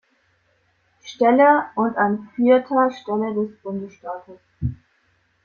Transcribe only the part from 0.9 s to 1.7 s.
Stelle